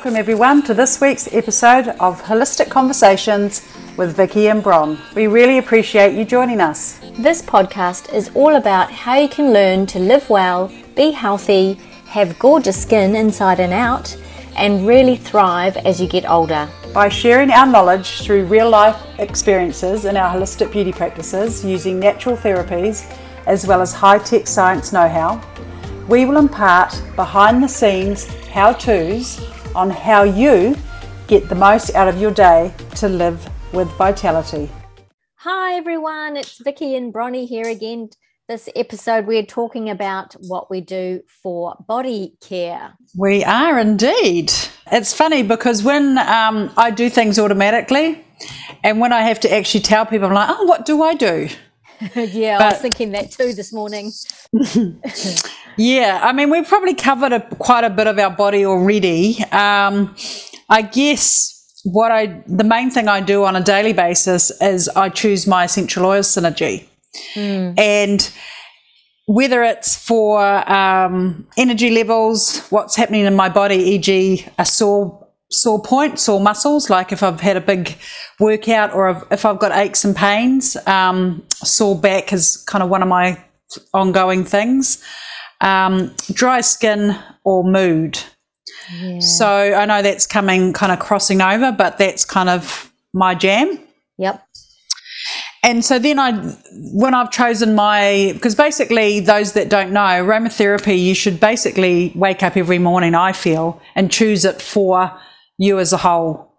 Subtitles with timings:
[0.00, 4.98] Welcome, everyone, to this week's episode of Holistic Conversations with Vicky and Bron.
[5.14, 6.98] We really appreciate you joining us.
[7.18, 11.74] This podcast is all about how you can learn to live well, be healthy,
[12.06, 14.16] have gorgeous skin inside and out,
[14.56, 16.66] and really thrive as you get older.
[16.94, 22.38] By sharing our knowledge through real life experiences in our holistic beauty practices using natural
[22.38, 23.04] therapies
[23.44, 25.42] as well as high tech science know how,
[26.08, 29.38] we will impart behind the scenes how to's
[29.74, 30.76] on how you
[31.26, 34.68] get the most out of your day to live with vitality.
[35.36, 38.10] Hi everyone, it's Vicky and Bronnie here again.
[38.48, 42.94] This episode we're talking about what we do for body care.
[43.16, 44.52] We are indeed.
[44.90, 48.24] It's funny because when um, I do things automatically
[48.82, 51.48] and when I have to actually tell people, I'm like, oh, what do I do?
[52.16, 54.10] yeah, but, I was thinking that too this morning.
[55.80, 59.42] yeah, I mean, we've probably covered a, quite a bit of our body already.
[59.44, 60.14] Um,
[60.68, 65.08] I guess what I the main thing I do on a daily basis is I
[65.08, 66.86] choose my essential oil synergy,
[67.34, 67.78] mm.
[67.78, 68.30] and
[69.24, 75.82] whether it's for um, energy levels, what's happening in my body, e.g., a sore sore
[75.82, 77.96] point, sore muscles, like if I've had a big
[78.38, 80.76] workout or if I've got aches and pains.
[80.86, 83.42] Um, sore back is kind of one of my
[83.94, 85.02] ongoing things.
[85.60, 88.18] Um, dry skin or mood.
[88.92, 89.20] Yeah.
[89.20, 93.78] So I know that's coming kind of crossing over, but that's kind of my jam.
[94.18, 94.42] Yep.
[95.62, 96.32] And so then I,
[96.94, 102.42] when I've chosen my, because basically those that don't know, aromatherapy, you should basically wake
[102.42, 105.12] up every morning, I feel, and choose it for
[105.58, 106.54] you as a whole.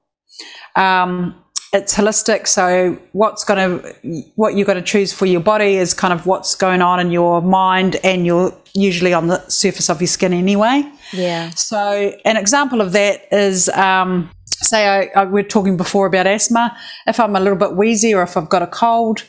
[0.75, 1.40] Um,
[1.73, 2.47] it's holistic.
[2.47, 6.25] So what's going to, what you're going to choose for your body is kind of
[6.25, 10.33] what's going on in your mind and you're usually on the surface of your skin
[10.33, 10.83] anyway.
[11.13, 11.49] Yeah.
[11.51, 16.75] So an example of that is, um, say I, I, we're talking before about asthma.
[17.07, 19.23] If I'm a little bit wheezy or if I've got a cold,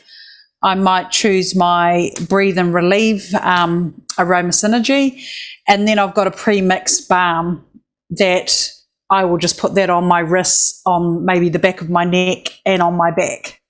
[0.61, 5.21] I might choose my breathe and relieve um, aroma synergy,
[5.67, 7.65] and then I've got a pre-mixed balm
[8.11, 8.71] that
[9.13, 12.47] I will just put that on my wrists, on maybe the back of my neck,
[12.65, 13.61] and on my back.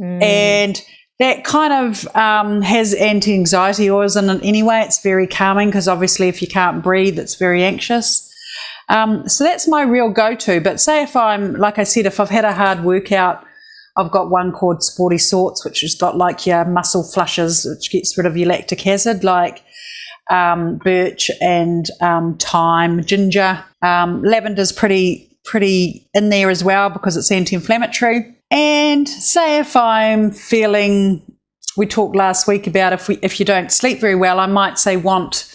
[0.00, 0.22] Mm.
[0.22, 0.82] And
[1.18, 4.82] that kind of um, has anti anxiety oils in it anyway.
[4.86, 8.32] It's very calming because obviously, if you can't breathe, it's very anxious.
[8.88, 10.60] Um, so that's my real go to.
[10.60, 13.44] But say if I'm, like I said, if I've had a hard workout,
[13.96, 18.16] I've got one called Sporty Sorts, which has got like your muscle flushes, which gets
[18.16, 19.24] rid of your lactic acid.
[19.24, 19.64] Like
[20.30, 23.62] um, birch and um, thyme, ginger.
[23.82, 28.36] Um, lavender's pretty pretty in there as well because it's anti-inflammatory.
[28.50, 31.22] And say if I'm feeling,
[31.76, 34.78] we talked last week about if we if you don't sleep very well, I might
[34.78, 35.54] say want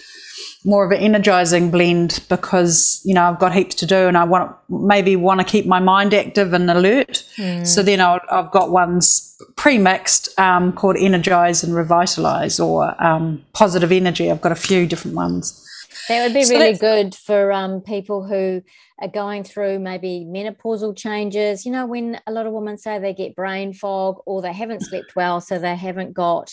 [0.66, 4.24] more of an energizing blend because you know I've got heaps to do and I
[4.24, 7.24] want maybe want to keep my mind active and alert.
[7.38, 7.66] Mm.
[7.66, 13.92] So then i have got ones pre-mixed um, called Energize and Revitalize or um, Positive
[13.92, 14.32] Energy.
[14.32, 15.62] I've got a few different ones.
[16.10, 18.62] That would be so really good for um, people who
[19.00, 21.66] are going through maybe menopausal changes.
[21.66, 24.82] You know, when a lot of women say they get brain fog or they haven't
[24.82, 26.52] slept well, so they haven't got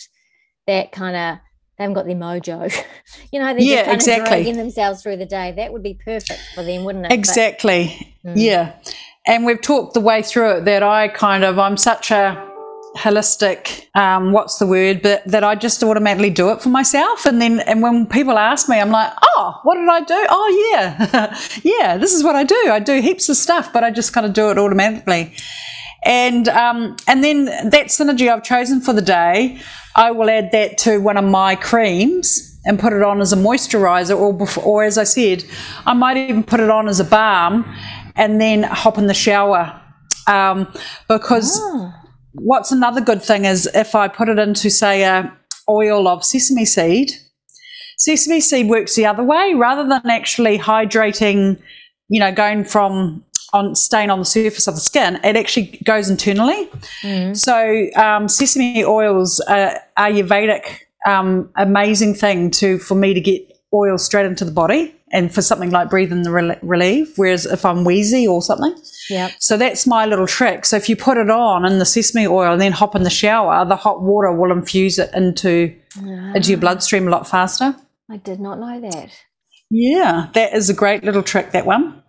[0.67, 1.39] that kind of
[1.77, 2.71] they haven't got their mojo.
[3.31, 4.21] you know, they're yeah, just kind exactly.
[4.21, 5.53] of dragging themselves through the day.
[5.53, 7.11] That would be perfect for them, wouldn't it?
[7.11, 8.15] Exactly.
[8.23, 8.41] But, mm.
[8.41, 8.75] Yeah.
[9.25, 12.49] And we've talked the way through it that I kind of, I'm such a
[12.95, 17.25] holistic, um, what's the word, but that I just automatically do it for myself.
[17.25, 20.27] And then, and when people ask me, I'm like, oh, what did I do?
[20.29, 21.39] Oh, yeah.
[21.63, 22.69] yeah, this is what I do.
[22.69, 25.33] I do heaps of stuff, but I just kind of do it automatically.
[26.05, 29.59] And, um, and then that synergy I've chosen for the day,
[29.95, 33.35] I will add that to one of my creams and put it on as a
[33.35, 35.43] moisturizer, or, before, or as I said,
[35.85, 37.65] I might even put it on as a balm
[38.15, 39.79] and then hop in the shower.
[40.27, 40.71] Um,
[41.09, 41.93] because oh.
[42.33, 45.35] what's another good thing is if I put it into, say, a
[45.69, 47.11] oil of sesame seed,
[47.97, 51.61] sesame seed works the other way rather than actually hydrating,
[52.07, 53.23] you know, going from
[53.53, 56.69] on staying on the surface of the skin, it actually goes internally.
[57.01, 57.37] Mm.
[57.37, 63.41] So um, sesame oils are Ayurvedic um, amazing thing to for me to get
[63.73, 67.13] oil straight into the body and for something like breathe in the relief.
[67.17, 68.75] Whereas if I'm wheezy or something,
[69.09, 69.31] yeah.
[69.39, 70.65] So that's my little trick.
[70.65, 73.09] So if you put it on in the sesame oil and then hop in the
[73.09, 75.75] shower, the hot water will infuse it into
[76.35, 77.75] into your bloodstream a lot faster.
[78.09, 79.11] I did not know that.
[79.69, 81.51] Yeah, that is a great little trick.
[81.51, 82.02] That one.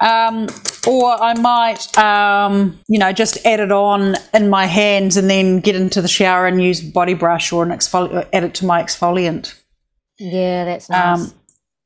[0.00, 0.46] Um,
[0.86, 5.60] or I might, um, you know, just add it on in my hands and then
[5.60, 8.82] get into the shower and use body brush or an exfoli- add it to my
[8.82, 9.54] exfoliant.
[10.18, 11.20] Yeah, that's nice.
[11.20, 11.32] Um,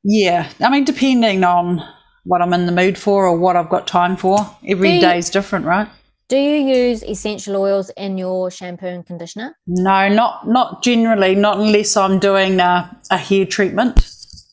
[0.03, 1.81] yeah, I mean, depending on
[2.23, 4.37] what I'm in the mood for or what I've got time for.
[4.67, 5.87] Every day is different, right?
[6.27, 9.57] Do you use essential oils in your shampoo and conditioner?
[9.67, 13.97] No, not not generally, not unless I'm doing a, a hair treatment.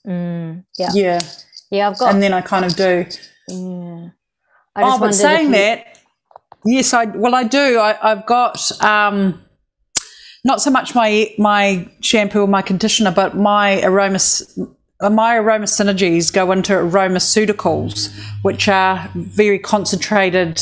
[0.06, 0.88] Mm, yeah.
[0.92, 1.20] Yeah.
[1.70, 2.12] Yeah, I've got.
[2.14, 3.04] And then I kind of do.
[3.48, 4.08] Yeah.
[4.76, 5.52] i oh, but saying you...
[5.52, 5.98] that,
[6.64, 7.78] yes, I well I do.
[7.78, 9.42] I, I've got um,
[10.44, 14.58] not so much my my shampoo or my conditioner, but my aromas.
[15.00, 18.12] my aroma synergies go into aromaceuticals,
[18.42, 20.60] which are very concentrated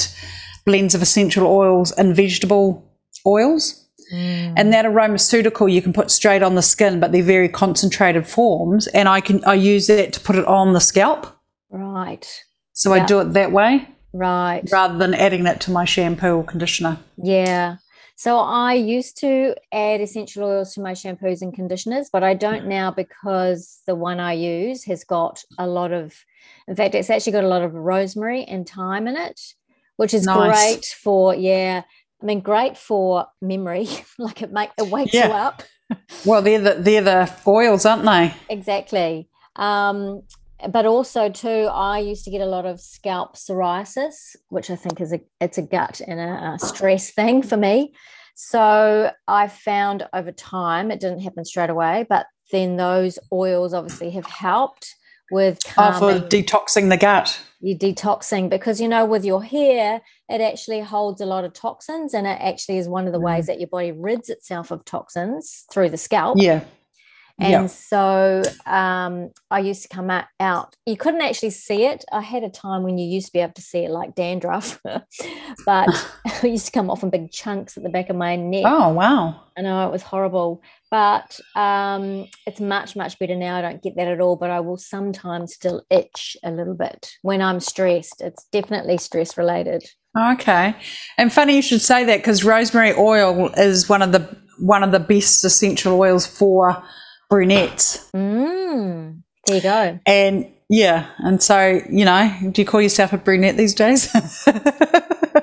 [0.67, 2.85] blends of essential oils and vegetable
[3.25, 3.83] oils.
[4.13, 4.55] Mm.
[4.57, 8.87] And that aromaceutical you can put straight on the skin, but they're very concentrated forms.
[8.89, 11.27] And I can I use that to put it on the scalp.
[11.71, 12.27] Right.
[12.77, 13.89] So I do it that way.
[14.13, 14.63] Right.
[14.71, 16.99] Rather than adding it to my shampoo or conditioner.
[17.17, 17.77] Yeah.
[18.17, 22.67] So I used to add essential oils to my shampoos and conditioners, but I don't
[22.67, 26.15] now because the one I use has got a lot of,
[26.67, 29.41] in fact, it's actually got a lot of rosemary and thyme in it
[29.97, 30.75] which is nice.
[30.75, 31.83] great for yeah.
[32.23, 33.89] I mean, great for memory.
[34.19, 35.29] like it make it wakes yeah.
[35.29, 35.63] you up.
[36.25, 38.35] well, they're the they're the oils, aren't they?
[38.49, 39.29] Exactly.
[39.57, 40.23] Um,
[40.69, 45.01] but also too, I used to get a lot of scalp psoriasis, which I think
[45.01, 47.95] is a it's a gut and a, a stress thing for me.
[48.35, 54.11] So I found over time it didn't happen straight away, but then those oils obviously
[54.11, 54.95] have helped
[55.31, 56.17] with calming.
[56.17, 60.81] Oh, for detoxing the gut you're detoxing because you know with your hair it actually
[60.81, 63.47] holds a lot of toxins and it actually is one of the ways mm.
[63.49, 66.63] that your body rids itself of toxins through the scalp yeah
[67.39, 67.67] and yeah.
[67.67, 70.75] so um, I used to come out, out.
[70.87, 72.03] You couldn't actually see it.
[72.11, 74.81] I had a time when you used to be able to see it like dandruff,
[75.67, 75.89] but
[76.43, 78.65] it used to come off in big chunks at the back of my neck.
[78.65, 79.43] Oh, wow.
[79.59, 83.57] I know it was horrible, but um, it's much, much better now.
[83.57, 87.11] I don't get that at all, but I will sometimes still itch a little bit
[87.21, 88.23] when I'm stressed.
[88.23, 89.85] It's definitely stress related.
[90.19, 90.75] Okay.
[91.19, 94.91] And funny you should say that because rosemary oil is one of the one of
[94.91, 96.83] the best essential oils for
[97.29, 98.11] brunettes.
[98.15, 99.99] Mm, there you go.
[100.07, 104.11] And yeah, and so you know, do you call yourself a brunette these days?
[104.15, 104.23] well,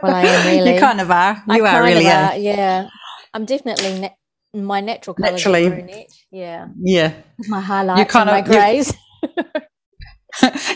[0.03, 0.73] I am really.
[0.75, 1.41] You kind of are.
[1.47, 2.07] You I are really.
[2.07, 2.87] Are, yeah,
[3.33, 4.09] I'm definitely na-
[4.53, 6.11] my natural color Naturally, brunette.
[6.31, 6.67] Yeah.
[6.79, 7.13] Yeah.
[7.47, 8.93] My highlights you kind and of, my greys.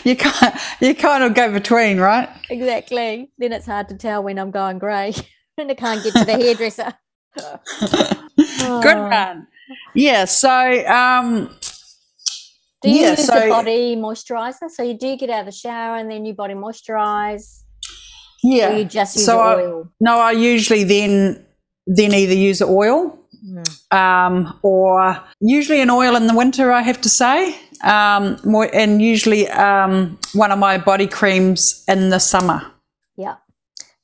[0.04, 2.28] you can't you kind of go between, right?
[2.50, 3.30] Exactly.
[3.38, 5.14] Then it's hard to tell when I'm going grey
[5.56, 6.94] and I can't get to the hairdresser.
[8.82, 9.46] Good one.
[9.94, 10.24] Yeah.
[10.24, 11.50] So, um,
[12.82, 14.70] do you yeah, use so, the body moisturizer?
[14.70, 17.62] So you do get out of the shower and then you body moisturize.
[18.42, 18.76] Yeah.
[18.76, 19.84] you just use so oil?
[19.84, 21.44] I, no, I usually then
[21.86, 23.94] then either use oil mm.
[23.94, 26.70] um, or usually an oil in the winter.
[26.70, 32.10] I have to say, um, more and usually um, one of my body creams in
[32.10, 32.62] the summer.
[33.16, 33.36] Yeah.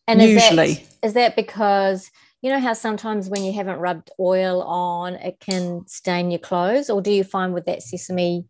[0.08, 2.10] And usually is that, is that because
[2.44, 6.90] you know how sometimes when you haven't rubbed oil on, it can stain your clothes?
[6.90, 8.44] Or do you find with that sesame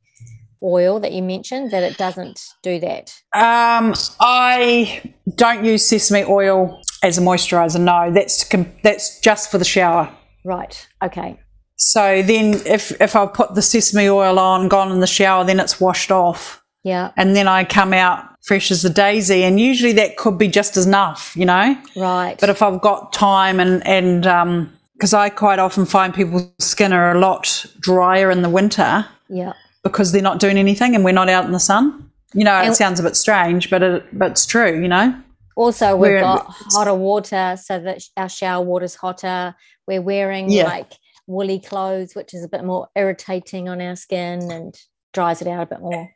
[0.61, 3.14] oil that you mentioned that it doesn't do that?
[3.32, 7.81] Um, I don't use sesame oil as a moisturizer.
[7.81, 8.44] No, that's
[8.82, 10.12] that's just for the shower.
[10.44, 10.88] Right.
[11.00, 11.38] Okay.
[11.76, 15.61] So then, if if I put the sesame oil on, gone in the shower, then
[15.61, 16.65] it's washed off.
[16.82, 17.13] Yeah.
[17.17, 19.43] And then I come out fresh as a daisy.
[19.43, 21.77] And usually that could be just enough, you know?
[21.96, 22.36] Right.
[22.39, 26.93] But if I've got time and, and, um, because I quite often find people's skin
[26.93, 29.06] are a lot drier in the winter.
[29.29, 29.55] Yeah.
[29.82, 32.10] Because they're not doing anything and we're not out in the sun.
[32.32, 35.15] You know, and it sounds a bit strange, but it, but it's true, you know?
[35.56, 39.55] Also, we've we're, got hotter water so that our shower water's hotter.
[39.86, 40.65] We're wearing yeah.
[40.65, 40.93] like
[41.27, 44.74] woolly clothes, which is a bit more irritating on our skin and
[45.13, 46.10] dries it out a bit more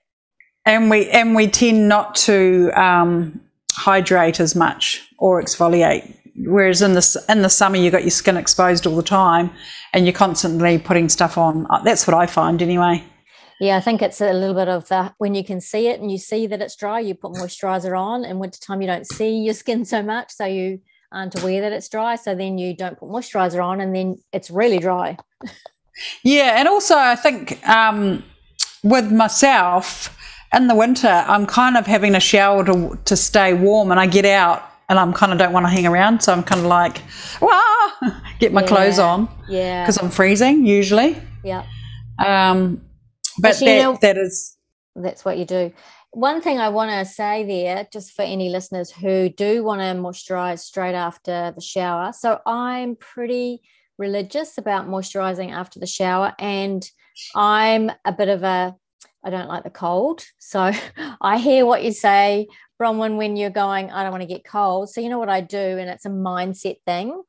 [0.68, 3.40] and we and we tend not to um,
[3.72, 6.14] hydrate as much or exfoliate.
[6.37, 9.50] Whereas in the in the summer, you got your skin exposed all the time,
[9.92, 11.66] and you're constantly putting stuff on.
[11.70, 13.02] Uh, that's what I find anyway.
[13.60, 16.12] Yeah, I think it's a little bit of that when you can see it and
[16.12, 18.25] you see that it's dry, you put moisturizer on.
[18.25, 21.88] And wintertime, you don't see your skin so much, so you aren't aware that it's
[21.88, 22.14] dry.
[22.14, 25.16] So then you don't put moisturizer on, and then it's really dry.
[26.22, 28.22] yeah, and also I think um,
[28.84, 30.14] with myself,
[30.54, 34.06] in the winter, I'm kind of having a shower to, to stay warm, and I
[34.06, 36.22] get out and I'm kind of don't want to hang around.
[36.22, 37.02] So I'm kind of like,
[37.40, 37.92] wow,
[38.38, 38.66] get my yeah.
[38.66, 39.28] clothes on.
[39.48, 39.82] Yeah.
[39.82, 41.16] Because I'm freezing usually.
[41.44, 41.64] Yeah.
[42.24, 42.82] Um,
[43.38, 44.56] but that, you know, that is.
[44.96, 45.72] That's what you do.
[46.12, 50.00] One thing I want to say there, just for any listeners who do want to
[50.00, 52.12] moisturize straight after the shower.
[52.14, 53.60] So I'm pretty
[53.98, 56.88] religious about moisturizing after the shower, and
[57.34, 58.74] I'm a bit of a
[59.25, 60.25] I don't like the cold.
[60.38, 60.72] So
[61.20, 62.48] I hear what you say,
[62.80, 64.90] Bronwyn, when you're going, I don't want to get cold.
[64.90, 67.22] So you know what I do, and it's a mindset thing.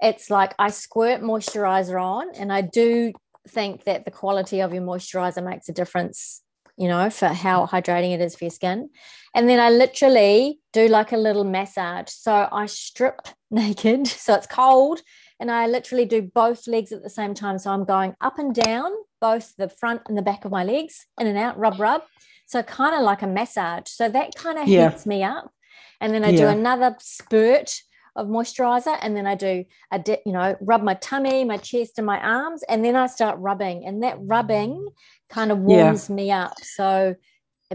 [0.00, 3.12] It's like I squirt moisturizer on, and I do
[3.48, 6.42] think that the quality of your moisturizer makes a difference,
[6.76, 8.90] you know, for how hydrating it is for your skin.
[9.34, 12.10] And then I literally do like a little massage.
[12.10, 15.00] So I strip naked, so it's cold,
[15.38, 17.58] and I literally do both legs at the same time.
[17.58, 18.90] So I'm going up and down
[19.24, 22.02] both the front and the back of my legs, in and out, rub, rub.
[22.44, 23.88] So kind of like a massage.
[23.88, 24.90] So that kind of yeah.
[24.90, 25.50] heats me up.
[25.98, 26.40] And then I yeah.
[26.40, 27.74] do another spurt
[28.16, 31.94] of moisturizer and then I do a di- you know rub my tummy my chest
[31.98, 34.86] and my arms and then I start rubbing and that rubbing
[35.28, 36.14] kind of warms yeah.
[36.14, 37.16] me up so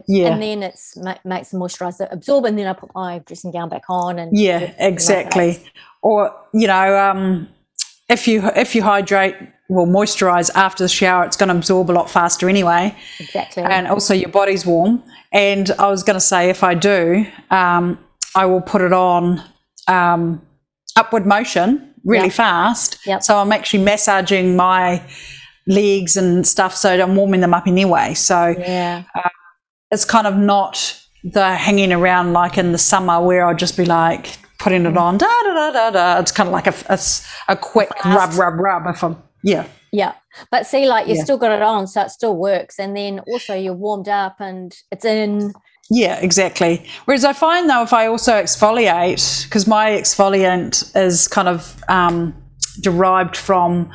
[0.08, 0.27] yeah.
[0.29, 3.84] and then it's makes the moisturizer absorb and then I put my dressing gown back
[3.89, 5.62] on and yeah exactly
[6.01, 7.50] or you know um
[8.08, 9.36] if you if you hydrate
[9.69, 11.23] well moisturize after the shower.
[11.23, 12.95] It's going to absorb a lot faster anyway.
[13.19, 13.63] Exactly.
[13.63, 15.03] And also your body's warm.
[15.31, 17.99] And i was going to say if i do um,
[18.35, 19.41] i will put it on
[19.88, 20.41] um,
[20.95, 22.33] upward motion really yep.
[22.33, 22.97] fast.
[23.05, 23.23] Yep.
[23.23, 25.03] so i'm actually massaging my
[25.67, 28.15] legs and stuff so i'm warming them up anyway.
[28.15, 29.03] So yeah.
[29.13, 29.29] uh,
[29.91, 33.83] it's kind of not the hanging around like in the summer where i'll just be
[33.83, 36.19] like putting it on da da da da da.
[36.19, 36.99] It's kind of like a, a,
[37.49, 38.38] a quick Fast.
[38.38, 39.67] rub rub rub if i'm yeah.
[39.91, 40.13] Yeah.
[40.51, 41.24] But see, like you yeah.
[41.24, 42.79] still got it on, so it still works.
[42.79, 45.53] And then also you're warmed up and it's in.
[45.89, 46.86] Yeah, exactly.
[47.05, 52.36] Whereas I find though, if I also exfoliate, because my exfoliant is kind of um,
[52.81, 53.91] derived from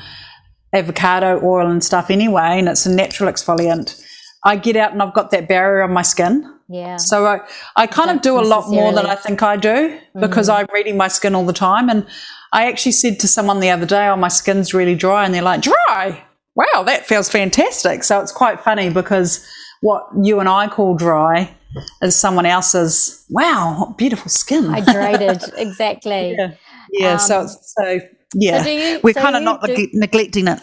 [0.72, 4.02] avocado oil and stuff anyway, and it's a natural exfoliant,
[4.44, 6.50] I get out and I've got that barrier on my skin.
[6.68, 6.96] Yeah.
[6.96, 7.40] So I,
[7.76, 10.54] I kind of do a lot more than I think I do because mm.
[10.54, 11.88] I'm reading my skin all the time.
[11.88, 12.06] And
[12.54, 15.25] I actually said to someone the other day, oh, my skin's really dry.
[15.25, 16.23] And they're like, dry?
[16.54, 18.04] Wow, that feels fantastic.
[18.04, 19.44] So it's quite funny because
[19.80, 21.52] what you and I call dry
[22.00, 24.66] is someone else's, wow, beautiful skin.
[24.66, 26.37] Hydrated, exactly.
[26.38, 26.54] Yeah,
[26.92, 27.99] yeah um, so, so
[28.34, 30.61] yeah, so you, we're so kind of not do- neglecting it.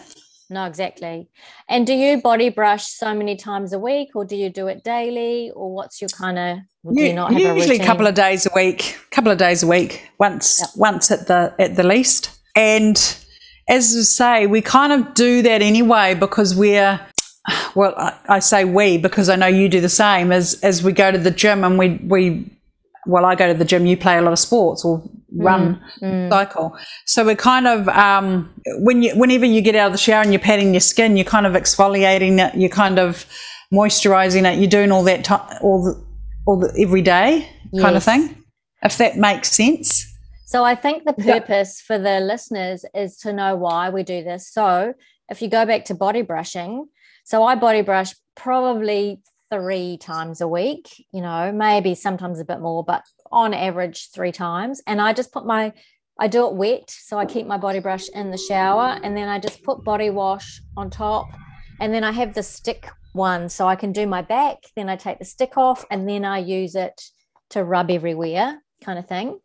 [0.52, 1.28] No, exactly.
[1.68, 4.84] And do you body brush so many times a week, or do you do it
[4.84, 6.58] daily, or what's your kind of?
[6.94, 9.62] Do you not have usually a, a, couple of days a week, couple of days
[9.62, 10.70] a week, once yep.
[10.76, 12.38] once at the at the least.
[12.54, 12.96] And
[13.68, 17.00] as I say, we kind of do that anyway because we're
[17.74, 20.92] well, I, I say we because I know you do the same as as we
[20.92, 22.50] go to the gym and we we
[23.06, 25.02] well, I go to the gym, you play a lot of sports or
[25.36, 26.30] run, mm, mm.
[26.30, 26.76] cycle.
[27.06, 30.32] So we're kind of, um, when you, whenever you get out of the shower and
[30.32, 33.26] you're patting your skin, you're kind of exfoliating it, you're kind of
[33.72, 36.04] moisturizing it, you're doing all that, time, all the,
[36.46, 37.48] all the every day
[37.80, 37.96] kind yes.
[37.96, 38.44] of thing,
[38.82, 40.06] if that makes sense.
[40.46, 44.52] So I think the purpose for the listeners is to know why we do this.
[44.52, 44.92] So
[45.30, 46.88] if you go back to body brushing,
[47.24, 52.60] so I body brush probably three times a week, you know, maybe sometimes a bit
[52.60, 54.82] more, but on average, three times.
[54.86, 55.72] And I just put my,
[56.18, 56.90] I do it wet.
[56.90, 60.10] So I keep my body brush in the shower and then I just put body
[60.10, 61.26] wash on top.
[61.80, 64.58] And then I have the stick one so I can do my back.
[64.76, 67.00] Then I take the stick off and then I use it
[67.50, 69.38] to rub everywhere, kind of thing.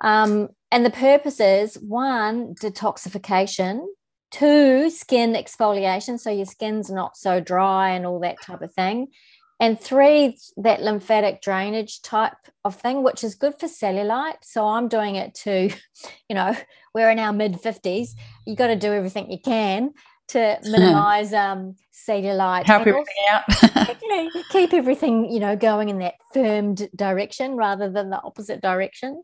[0.00, 3.84] Um, and the purpose is one, detoxification
[4.30, 9.08] two skin exfoliation so your skin's not so dry and all that type of thing
[9.60, 14.88] and three that lymphatic drainage type of thing which is good for cellulite so i'm
[14.88, 15.70] doing it to
[16.28, 16.56] you know
[16.94, 18.10] we're in our mid 50s
[18.46, 19.92] you got to do everything you can
[20.28, 23.42] to minimize um, cellulite help everything out
[24.50, 29.22] keep everything you know going in that firmed direction rather than the opposite direction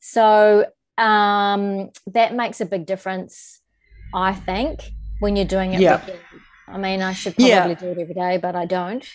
[0.00, 0.66] so
[0.98, 3.60] um, that makes a big difference
[4.12, 5.80] I think, when you're doing it.
[5.80, 6.04] Yeah.
[6.66, 7.74] I mean, I should probably yeah.
[7.74, 9.06] do it every day, but I don't.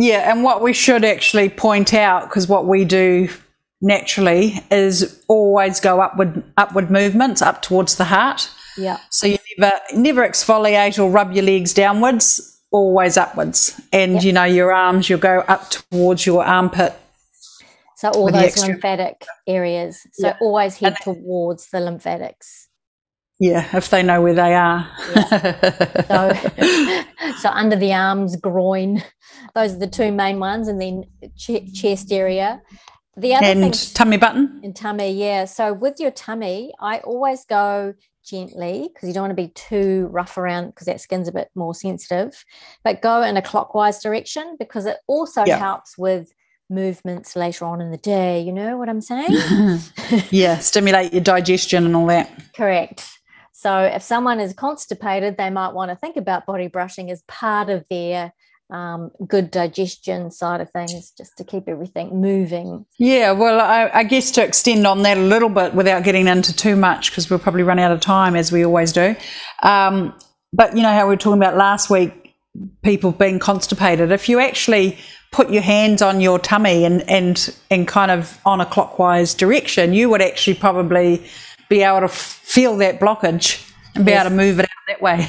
[0.00, 3.28] Yeah, and what we should actually point out, because what we do
[3.82, 8.50] naturally is always go upward upward movements up towards the heart.
[8.78, 8.98] Yeah.
[9.10, 13.78] So you never never exfoliate or rub your legs downwards, always upwards.
[13.92, 14.24] And yep.
[14.24, 16.94] you know, your arms you'll go up towards your armpit.
[17.98, 20.06] So all those lymphatic areas.
[20.14, 20.38] So yeah.
[20.40, 22.69] always head and towards the lymphatics.
[23.40, 24.88] Yeah, if they know where they are.
[25.16, 25.76] Yeah.
[26.10, 29.02] So, so under the arms, groin,
[29.54, 31.04] those are the two main ones, and then
[31.36, 32.60] ch- chest area.
[33.16, 35.44] The other and thing, tummy button and tummy, yeah.
[35.46, 37.94] So with your tummy, I always go
[38.24, 41.48] gently because you don't want to be too rough around because that skin's a bit
[41.54, 42.44] more sensitive,
[42.84, 45.58] but go in a clockwise direction because it also yeah.
[45.58, 46.32] helps with
[46.68, 48.40] movements later on in the day.
[48.40, 49.28] You know what I'm saying?
[50.30, 52.30] yeah, stimulate your digestion and all that.
[52.54, 53.06] Correct.
[53.60, 57.68] So if someone is constipated, they might want to think about body brushing as part
[57.68, 58.32] of their
[58.70, 62.86] um, good digestion side of things, just to keep everything moving.
[62.98, 66.56] Yeah, well, I, I, guess to extend on that a little bit without getting into
[66.56, 69.14] too much, because we'll probably run out of time as we always do.
[69.62, 70.14] Um,
[70.54, 72.34] but you know how we were talking about last week,
[72.82, 74.10] people being constipated.
[74.10, 74.96] If you actually
[75.32, 79.92] put your hands on your tummy and and and kind of on a clockwise direction,
[79.92, 81.22] you would actually probably
[81.70, 84.26] be able to feel that blockage and be yes.
[84.26, 85.26] able to move it out that way.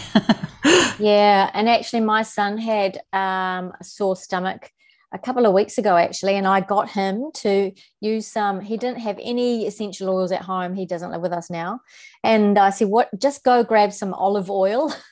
[1.00, 4.70] yeah, and actually, my son had um, a sore stomach
[5.14, 7.72] a couple of weeks ago, actually, and I got him to
[8.02, 8.60] use some.
[8.60, 10.74] He didn't have any essential oils at home.
[10.74, 11.80] He doesn't live with us now,
[12.24, 13.10] and I said, "What?
[13.18, 14.94] Just go grab some olive oil."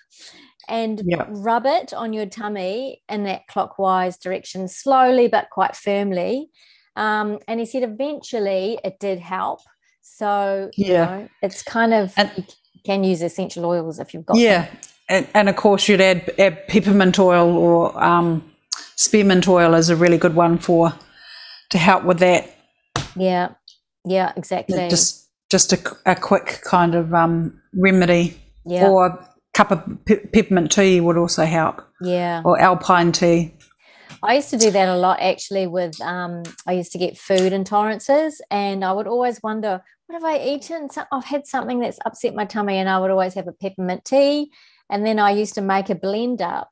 [0.68, 1.28] and yep.
[1.32, 6.52] rub it on your tummy in that clockwise direction, slowly but quite firmly.
[6.96, 9.62] Um, and he said eventually it did help.
[10.02, 14.26] So yeah, you know, it's kind of and, you can use essential oils if you've
[14.26, 14.68] got yeah,
[15.08, 18.44] and, and, of course you'd add, add peppermint oil or um,
[18.96, 20.94] spearmint oil is a really good one for
[21.70, 22.56] to help with that.
[23.16, 23.50] Yeah,
[24.06, 24.90] yeah, exactly.
[24.90, 28.40] Just just a, a quick kind of um, remedy.
[28.66, 28.88] Yeah.
[28.88, 31.82] Or cup of pe- peppermint tea would also help.
[32.02, 32.42] Yeah.
[32.46, 33.54] Or alpine tea.
[34.22, 37.54] I used to do that a lot actually with um, I used to get food
[37.54, 40.90] intolerances and I would always wonder what have I eaten?
[40.90, 44.04] So I've had something that's upset my tummy and I would always have a peppermint
[44.06, 44.52] tea
[44.90, 46.70] and then I used to make a blend up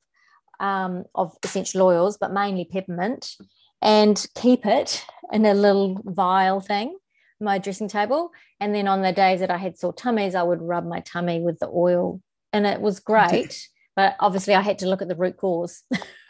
[0.60, 3.36] um, of essential oils but mainly peppermint
[3.82, 6.98] and keep it in a little vial thing
[7.40, 10.62] my dressing table and then on the days that I had sore tummies I would
[10.62, 12.20] rub my tummy with the oil
[12.52, 15.84] and it was great but obviously I had to look at the root cause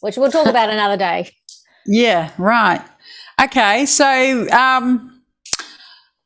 [0.00, 1.30] which we'll talk about another day.
[1.88, 2.84] Yeah, right.
[3.40, 5.22] Okay, so um,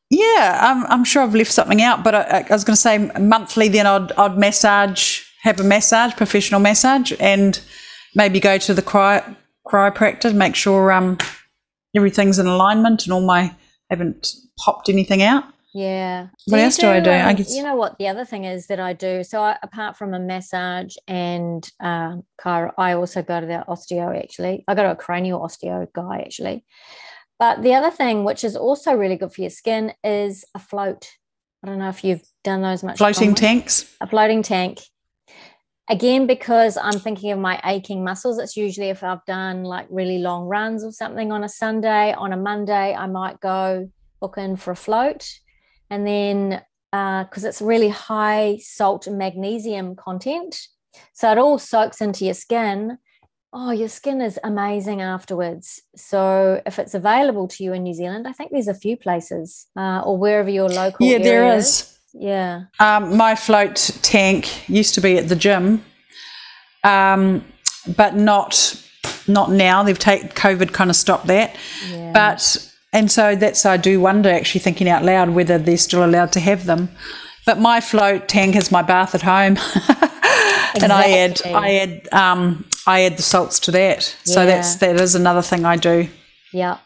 [0.09, 2.97] yeah, I'm, I'm, sure I've left something out, but I, I was going to say
[3.19, 3.67] monthly.
[3.67, 7.61] Then I'd, I'd massage, have a massage, professional massage, and
[8.15, 9.35] maybe go to the cryo,
[9.67, 11.19] chiropractor, make sure um,
[11.95, 13.55] everything's in alignment and all my
[13.91, 15.43] haven't popped anything out.
[15.73, 16.27] Yeah.
[16.47, 17.11] What else do, do I do?
[17.11, 19.23] Um, I guess you know what the other thing is that I do.
[19.23, 24.17] So I, apart from a massage and um, car, I also go to the osteo.
[24.21, 26.65] Actually, I go to a cranial osteo guy actually.
[27.39, 31.09] But the other thing, which is also really good for your skin, is a float.
[31.63, 32.97] I don't know if you've done those much.
[32.97, 33.95] Floating tanks.
[34.01, 34.79] A floating tank.
[35.89, 40.19] Again, because I'm thinking of my aching muscles, it's usually if I've done like really
[40.19, 44.55] long runs or something on a Sunday, on a Monday, I might go book in
[44.55, 45.27] for a float
[45.91, 50.67] and then because uh, it's really high salt and magnesium content,
[51.13, 52.97] so it all soaks into your skin.
[53.53, 55.81] Oh, your skin is amazing afterwards.
[55.95, 59.67] So if it's available to you in New Zealand, I think there's a few places
[59.75, 61.05] uh, or wherever your local.
[61.05, 61.67] Yeah, there is.
[61.67, 61.99] is.
[62.13, 62.63] Yeah.
[62.79, 65.83] Um, my float tank used to be at the gym,
[66.83, 67.45] um,
[67.95, 68.75] but not
[69.27, 69.83] not now.
[69.83, 71.55] They've taken COVID kind of stopped that.
[71.89, 72.11] Yeah.
[72.13, 76.31] But and so that's, I do wonder, actually thinking out loud, whether they're still allowed
[76.33, 76.89] to have them.
[77.45, 79.53] But my float tank is my bath at home.
[79.53, 80.81] exactly.
[80.83, 84.15] and I add, I add, um, I add the salts to that.
[84.25, 84.33] Yeah.
[84.33, 86.07] So that's, that is another thing I do.
[86.53, 86.77] Yeah.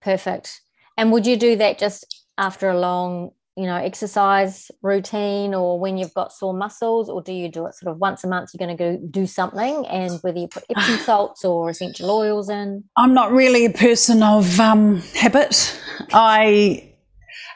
[0.00, 0.60] Perfect.
[0.96, 5.98] And would you do that just after a long you know exercise routine or when
[5.98, 8.66] you've got sore muscles or do you do it sort of once a month you're
[8.66, 9.86] going to go do something?
[9.86, 12.84] And whether you put epsom salts or essential oils in?
[12.96, 15.78] I'm not really a person of um, habit.
[16.12, 16.90] I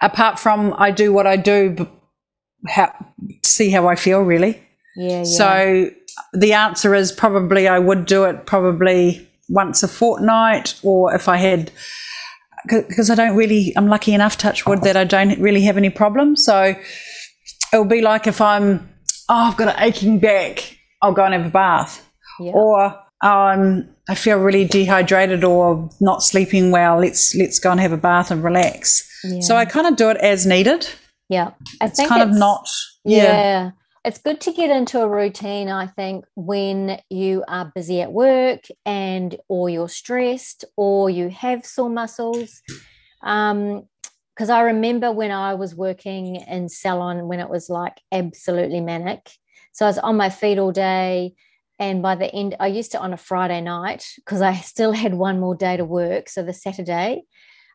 [0.00, 1.90] apart from i do what i do but
[2.66, 2.92] how,
[3.42, 4.60] see how i feel really.
[4.96, 5.24] Yeah, yeah.
[5.24, 5.90] So
[6.32, 11.36] the answer is probably i would do it probably once a fortnight or if i
[11.36, 11.70] had
[12.66, 15.90] because I don't really, I'm lucky enough, touch wood, that I don't really have any
[15.90, 16.44] problems.
[16.44, 16.74] So
[17.72, 18.88] it'll be like if I'm,
[19.28, 22.06] oh, I've got an aching back, I'll go and have a bath.
[22.40, 22.52] Yeah.
[22.52, 26.98] Or um, I feel really dehydrated or not sleeping well.
[26.98, 29.08] Let's let's go and have a bath and relax.
[29.24, 29.40] Yeah.
[29.40, 30.88] So I kind of do it as needed.
[31.28, 32.68] Yeah, I it's think kind it's, of not.
[33.04, 33.22] Yeah.
[33.22, 33.70] yeah
[34.04, 38.60] it's good to get into a routine i think when you are busy at work
[38.84, 42.60] and or you're stressed or you have sore muscles.
[43.22, 43.84] Um
[44.34, 49.30] because i remember when i was working in salon when it was like absolutely manic.
[49.72, 51.34] So i was on my feet all day
[51.78, 55.14] and by the end i used to on a friday night because i still had
[55.14, 57.22] one more day to work so the saturday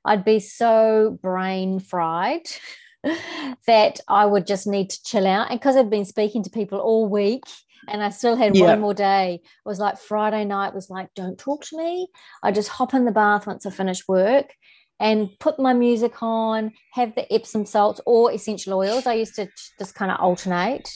[0.05, 2.43] i'd be so brain fried
[3.67, 5.49] that I would just need to chill out.
[5.49, 7.43] And because I'd been speaking to people all week
[7.88, 8.67] and I still had yeah.
[8.67, 12.07] one more day, it was like Friday night was like, don't talk to me.
[12.43, 14.53] I just hop in the bath once I finish work
[14.99, 19.07] and put my music on, have the Epsom salts or essential oils.
[19.07, 20.89] I used to just kind of alternate.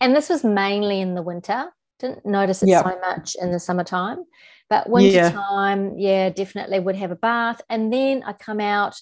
[0.00, 1.66] And this was mainly in the winter
[2.00, 4.24] Didn't notice it so much in the summertime.
[4.70, 6.24] But wintertime, yeah.
[6.24, 7.60] yeah, definitely would have a bath.
[7.68, 8.94] And then I come out,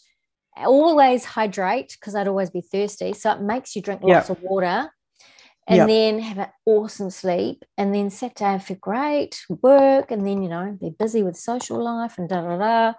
[0.57, 3.13] always hydrate because I'd always be thirsty.
[3.13, 4.91] So it makes you drink lots of water
[5.67, 5.89] and yep.
[5.89, 7.65] then have an awesome sleep.
[7.79, 11.83] And then Saturday I feel great, work, and then, you know, be busy with social
[11.83, 12.93] life and da da da.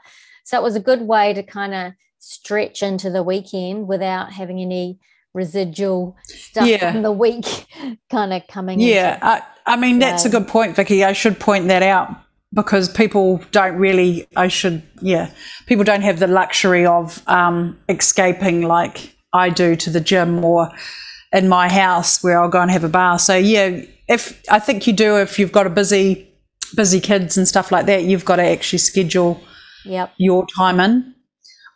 [0.46, 4.60] So it was a good way to kind of stretch into the weekend without having
[4.60, 5.00] any
[5.34, 6.92] residual stuff yeah.
[6.92, 7.66] from the week
[8.10, 11.70] kind of coming yeah I, I, mean that's a good point vicky i should point
[11.70, 12.10] that out
[12.54, 15.32] because people don't really i should yeah
[15.68, 20.70] people don't have the luxury of um, escaping like i do to the gym or
[21.34, 24.86] in my house where i'll go and have a bath so yeah if i think
[24.86, 26.28] you do if you've got a busy
[26.76, 29.42] busy kids and stuff like that you've got to actually schedule
[29.86, 30.14] yep.
[30.18, 31.14] your time in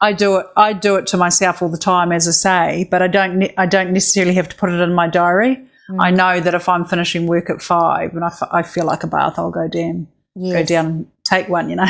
[0.02, 0.46] I do it.
[0.56, 3.50] I do it to myself all the time, as I say, but I don't.
[3.58, 5.66] I don't necessarily have to put it in my diary.
[5.90, 5.98] Mm.
[6.00, 9.04] I know that if I'm finishing work at five and I, f- I feel like
[9.04, 10.54] a bath, I'll go down, yes.
[10.54, 11.70] go down, and take one.
[11.70, 11.90] You know.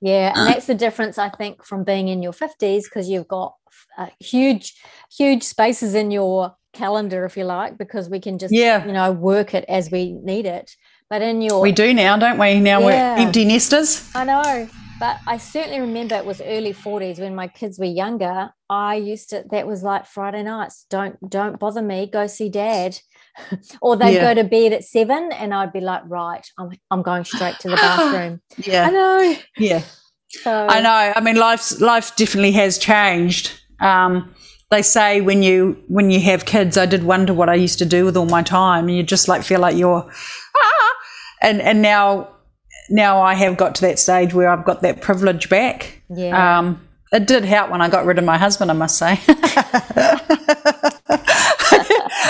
[0.00, 3.54] yeah, and that's the difference I think from being in your fifties because you've got
[3.98, 4.74] uh, huge,
[5.16, 8.84] huge spaces in your calendar, if you like, because we can just yeah.
[8.86, 10.70] you know work it as we need it.
[11.08, 12.60] But in your we do now, don't we?
[12.60, 13.16] Now yeah.
[13.16, 14.10] we're empty nesters.
[14.14, 14.68] I know.
[14.98, 18.50] But I certainly remember it was early 40s when my kids were younger.
[18.70, 20.86] I used to that was like Friday nights.
[20.88, 22.08] Don't don't bother me.
[22.10, 22.98] Go see dad.
[23.80, 24.34] or they'd yeah.
[24.34, 27.70] go to bed at seven and I'd be like, right, I'm I'm going straight to
[27.70, 28.40] the bathroom.
[28.58, 28.86] yeah.
[28.86, 29.36] I know.
[29.58, 29.82] Yeah.
[30.28, 31.12] So I know.
[31.14, 33.60] I mean life's life definitely has changed.
[33.80, 34.34] Um,
[34.70, 37.86] they say when you when you have kids, I did wonder what I used to
[37.86, 38.88] do with all my time.
[38.88, 40.10] And you just like feel like you're
[40.56, 40.94] ah!
[41.42, 42.30] and and now
[42.90, 46.02] now I have got to that stage where I've got that privilege back.
[46.08, 46.58] Yeah.
[46.58, 49.20] Um, it did help when I got rid of my husband, I must say.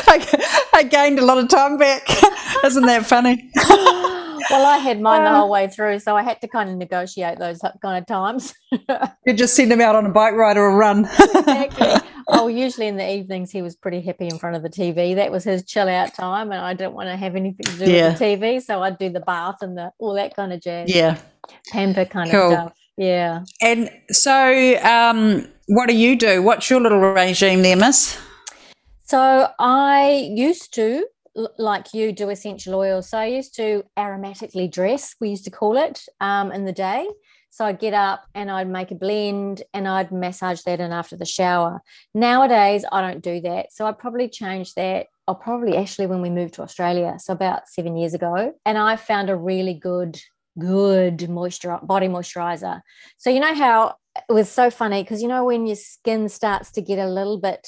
[0.08, 2.08] I, I, gained a lot of time back.
[2.64, 3.50] Isn't that funny?
[3.56, 7.38] well, I had mine the whole way through, so I had to kind of negotiate
[7.38, 8.54] those kind of times.
[9.26, 11.04] you just send him out on a bike ride or a run.
[11.04, 12.10] exactly.
[12.28, 15.14] Oh, usually in the evenings he was pretty happy in front of the TV.
[15.14, 17.90] That was his chill out time, and I didn't want to have anything to do
[17.90, 18.08] yeah.
[18.10, 20.92] with the TV, so I'd do the bath and the all that kind of jazz.
[20.92, 21.18] Yeah,
[21.70, 22.46] pamper kind cool.
[22.46, 22.72] of stuff.
[22.96, 23.44] Yeah.
[23.60, 26.42] And so, um, what do you do?
[26.42, 28.18] What's your little regime there, Miss?
[29.06, 31.06] So I used to
[31.58, 33.10] like you do essential oils.
[33.10, 37.08] So I used to aromatically dress, we used to call it, um, in the day.
[37.50, 41.16] So I'd get up and I'd make a blend and I'd massage that in after
[41.16, 41.80] the shower.
[42.14, 43.72] Nowadays, I don't do that.
[43.72, 45.06] So I probably changed that.
[45.28, 48.96] I'll probably actually when we moved to Australia, so about seven years ago, and I
[48.96, 50.20] found a really good,
[50.58, 52.80] good moisture body moisturizer.
[53.18, 53.94] So you know how
[54.28, 57.38] it was so funny because you know when your skin starts to get a little
[57.38, 57.66] bit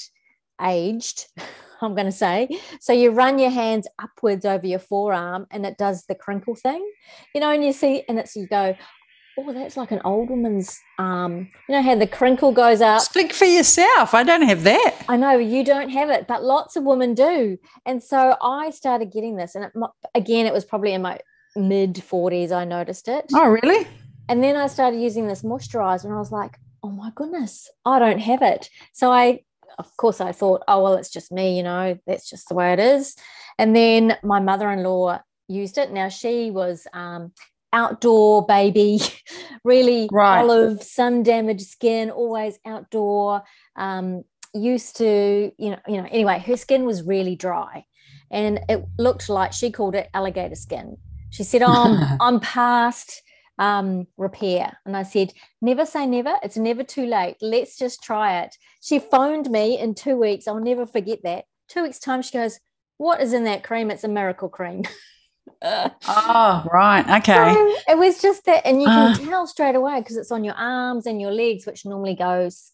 [0.61, 1.25] aged.
[1.81, 2.49] I'm going to say.
[2.81, 6.85] So you run your hands upwards over your forearm and it does the crinkle thing,
[7.33, 8.75] you know, and you see, and it's, you go,
[9.39, 13.01] oh, that's like an old woman's um, you know how the crinkle goes up.
[13.01, 14.13] Speak for yourself.
[14.13, 15.05] I don't have that.
[15.07, 17.57] I know you don't have it, but lots of women do.
[17.85, 19.71] And so I started getting this, and it,
[20.15, 21.19] again, it was probably in my
[21.55, 22.51] mid 40s.
[22.51, 23.25] I noticed it.
[23.33, 23.87] Oh, really?
[24.27, 27.99] And then I started using this moisturizer, and I was like, oh my goodness, I
[27.99, 28.69] don't have it.
[28.93, 29.41] So I,
[29.77, 31.57] of course, I thought, oh well, it's just me.
[31.57, 33.15] You know, that's just the way it is.
[33.57, 35.91] And then my mother-in-law used it.
[35.91, 37.33] Now she was um,
[37.73, 39.01] outdoor baby,
[39.63, 40.41] really right.
[40.41, 43.43] olive, sun damaged skin, always outdoor.
[43.75, 46.07] Um, used to, you know, you know.
[46.09, 47.85] Anyway, her skin was really dry,
[48.31, 50.97] and it looked like she called it alligator skin.
[51.31, 53.21] She said, oh, "I'm I'm past."
[53.57, 54.77] Um, repair.
[54.85, 56.33] And I said, never say never.
[56.43, 57.35] It's never too late.
[57.41, 58.55] Let's just try it.
[58.81, 60.47] She phoned me in two weeks.
[60.47, 61.45] I'll never forget that.
[61.67, 62.59] Two weeks' time, she goes,
[62.97, 63.91] What is in that cream?
[63.91, 64.83] It's a miracle cream.
[65.61, 67.19] oh, right.
[67.19, 67.53] Okay.
[67.53, 70.43] So it was just that, and you can uh, tell straight away because it's on
[70.43, 72.71] your arms and your legs, which normally goes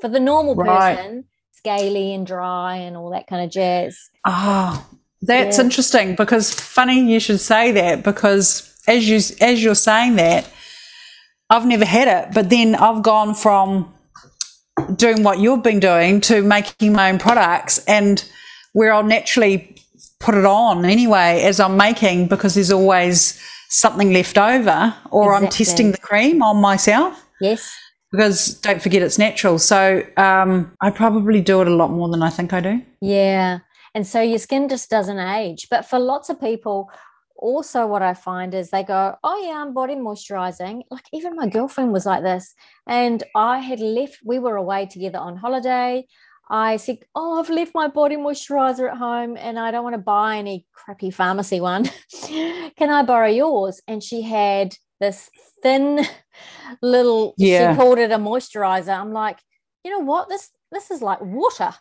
[0.00, 0.96] for the normal right.
[0.96, 4.10] person, scaly and dry and all that kind of jazz.
[4.26, 4.86] Oh,
[5.22, 5.64] that's yeah.
[5.64, 10.50] interesting because funny you should say that because as you as you're saying that,
[11.48, 13.94] I've never had it, but then I've gone from
[14.96, 18.28] doing what you've been doing to making my own products and
[18.72, 19.76] where I'll naturally
[20.20, 25.46] put it on anyway as I'm making because there's always something left over or exactly.
[25.46, 27.24] I'm testing the cream on myself.
[27.40, 27.76] Yes.
[28.10, 29.58] Because don't forget it's natural.
[29.58, 32.82] So um, I probably do it a lot more than I think I do.
[33.00, 33.58] Yeah.
[33.94, 35.68] And so your skin just doesn't age.
[35.70, 36.90] But for lots of people,
[37.44, 40.82] also what I find is they go, Oh yeah, I'm body moisturizing.
[40.90, 42.54] Like even my girlfriend was like this.
[42.86, 46.06] And I had left, we were away together on holiday.
[46.48, 49.98] I said, Oh, I've left my body moisturizer at home and I don't want to
[50.16, 51.84] buy any crappy pharmacy one.
[52.78, 53.82] Can I borrow yours?
[53.86, 55.28] And she had this
[55.62, 56.06] thin
[56.82, 57.72] little, Yeah.
[57.72, 58.98] she called it a moisturizer.
[58.98, 59.38] I'm like,
[59.84, 60.30] you know what?
[60.30, 61.72] This this is like water.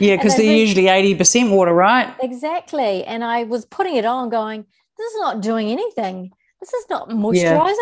[0.00, 2.12] Yeah, because they're they- usually 80% water, right?
[2.22, 3.04] Exactly.
[3.04, 4.64] And I was putting it on going,
[4.98, 6.30] this is not doing anything.
[6.60, 7.76] This is not moisturizer.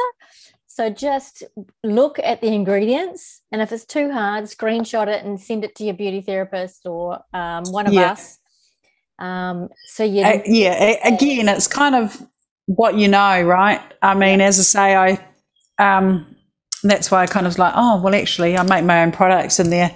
[0.67, 1.45] So just
[1.85, 3.41] look at the ingredients.
[3.53, 7.21] And if it's too hard, screenshot it and send it to your beauty therapist or
[7.33, 8.13] um, one of Yeah.
[8.13, 8.39] us.
[9.19, 10.73] Um, so Uh, yeah,
[11.05, 12.21] again, it's kind of
[12.67, 13.81] what you know, right?
[14.03, 15.19] I mean, as I say, I
[15.79, 16.27] um,
[16.83, 19.71] that's why I kind of like, oh, well, actually, I make my own products and
[19.73, 19.95] they're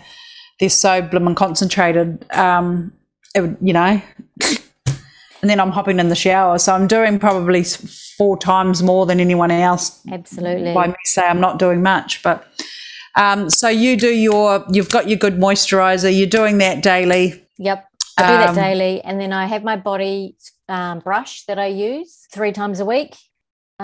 [0.60, 2.92] they're so blooming concentrated, um,
[3.34, 4.00] it, would- you know.
[5.40, 7.62] and then I'm hopping in the shower, so I'm doing probably
[8.16, 10.74] four times more than anyone else absolutely.
[10.74, 12.46] by me say I'm not doing much, but.
[13.14, 16.16] Um, so you do your, you've got your good moisturizer.
[16.16, 17.44] You're doing that daily.
[17.56, 17.84] Yep.
[18.16, 19.00] I do that Um, daily.
[19.02, 20.36] And then I have my body
[20.68, 23.16] um, brush that I use three times a week.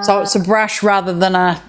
[0.02, 1.60] So Uh, it's a brush rather than a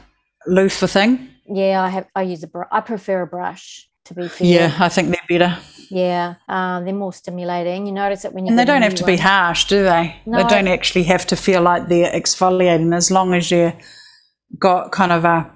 [0.46, 1.30] loofah thing.
[1.48, 2.08] yeah, I have.
[2.16, 2.48] I use a.
[2.48, 4.48] Br- I prefer a brush to be fair.
[4.48, 5.58] Yeah, I think they're better.
[5.90, 7.86] Yeah, um, they're more stimulating.
[7.86, 8.50] You notice it when you.
[8.50, 10.16] And they don't have to be harsh, do they?
[10.26, 13.72] No, They don't actually have to feel like they're exfoliating as long as you
[14.58, 15.52] got kind of a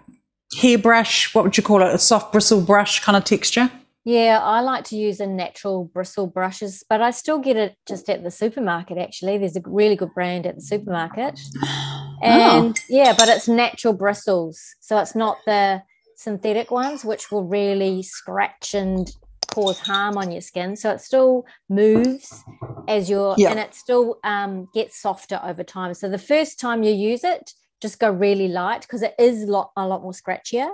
[0.59, 1.93] hairbrush, what would you call it?
[1.93, 3.71] A soft bristle brush kind of texture.
[4.05, 8.09] Yeah, I like to use a natural bristle brushes, but I still get it just
[8.09, 8.97] at the supermarket.
[8.97, 12.15] Actually, there's a really good brand at the supermarket, Oh.
[12.23, 15.83] and yeah, but it's natural bristles, so it's not the
[16.19, 19.09] synthetic ones, which will really scratch and
[19.53, 20.75] cause harm on your skin.
[20.75, 22.43] So it still moves
[22.89, 23.51] as you're, Yeah.
[23.51, 25.93] and it still um, gets softer over time.
[25.93, 29.47] So the first time you use it, just go really light because it is a
[29.47, 30.69] lot, a lot more scratchier.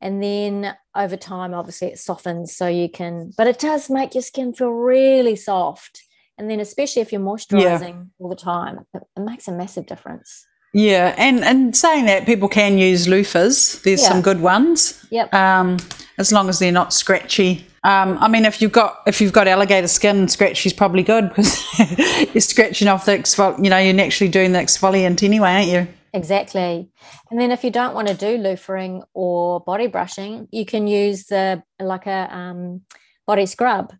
[0.00, 4.22] And then over time, obviously, it softens so you can, but it does make your
[4.22, 6.02] skin feel really soft.
[6.38, 10.46] And then, especially if you're moisturizing all the time, it, it makes a massive difference.
[10.74, 13.80] Yeah, and and saying that people can use loofahs.
[13.82, 14.08] There's Yeah.
[14.08, 15.04] some good ones.
[15.10, 15.32] Yep.
[15.32, 15.76] Um,
[16.18, 17.66] as long as they're not scratchy.
[17.84, 21.62] Um, I mean, if you've got if you've got alligator skin, scratchy's probably good because
[22.34, 23.62] you're scratching off the exfol.
[23.62, 25.88] You know, you're naturally doing the exfoliant anyway, aren't you?
[26.12, 26.88] Exactly.
[27.30, 31.26] And then, if you don't want to do loofering or body brushing, you can use
[31.26, 32.80] the like a um,
[33.26, 33.92] body scrub.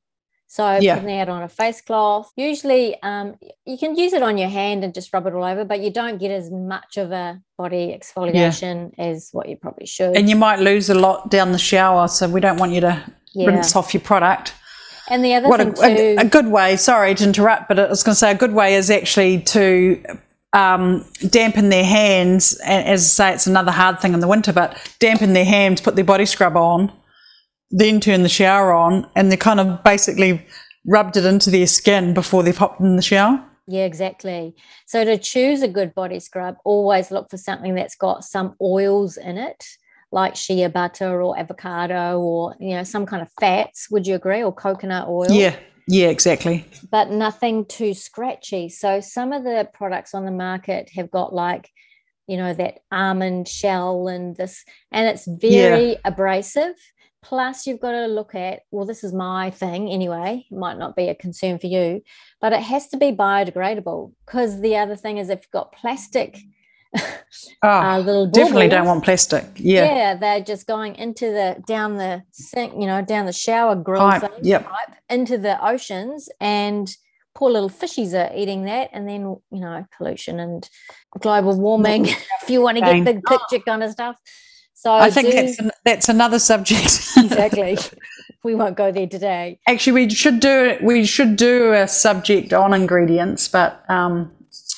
[0.55, 0.95] So Yeah.
[0.95, 2.31] putting that on a face cloth.
[2.37, 3.35] Usually, um,
[3.67, 5.91] you can use it on your hand and just rub it all over, but you
[5.91, 10.17] don't get as much of a body exfoliation as what you probably should.
[10.17, 13.03] And you might lose a lot down the shower, so we don't want you to
[13.33, 13.49] yeah.
[13.49, 14.55] rinse off your product.
[15.11, 16.77] And the other What thing a, too, a, a good way.
[16.77, 20.01] Sorry to interrupt, but I was going to say a good way is actually to
[20.53, 22.55] um, dampen their hands.
[22.65, 25.81] And as I say, it's another hard thing in the winter, but dampen their hands,
[25.81, 26.93] put their body scrub on,
[27.77, 30.47] then turn the shower on, and they kind of basically
[30.87, 33.45] rubbed it into their skin before they've hopped in the shower.
[33.67, 34.55] Yeah, exactly.
[34.87, 39.17] So to choose a good body scrub, always look for something that's got some oils
[39.17, 39.65] in it,
[40.13, 43.91] like shea butter or avocado or you know some kind of fats.
[43.91, 44.43] Would you agree?
[44.43, 45.31] Or coconut oil?
[45.31, 45.57] Yeah,
[45.89, 46.67] yeah, exactly.
[46.91, 48.69] But nothing too scratchy.
[48.69, 51.71] So some of the products on the market have got like
[52.27, 56.77] you know that almond shell and this, and it's very abrasive.
[57.25, 60.95] Plus, you've got to look at, well, this is my thing anyway, it might not
[60.95, 62.03] be a concern for you,
[62.41, 64.13] but it has to be biodegradable.
[64.27, 66.39] Because the other thing is, if you've got plastic
[66.95, 67.03] Oh,
[67.63, 69.45] uh, little definitely don't want plastic.
[69.57, 70.15] Yeah, yeah.
[70.15, 74.21] they're just going into the down the sink, you know, down the shower grill Pipe,
[74.21, 74.65] thing, yep.
[74.65, 76.95] pipe into the oceans, and
[77.35, 80.69] poor little fishies are eating that, and then you know, pollution and
[81.19, 82.07] global warming.
[82.43, 83.05] if you want to get Shame.
[83.05, 84.17] big picture kind of stuff.
[84.85, 86.85] So I think do- that's an, that's another subject.
[87.17, 87.79] exactly.
[88.45, 89.59] we won't go there today.
[89.67, 94.31] Actually, we should do we should do a subject on ingredients, but um,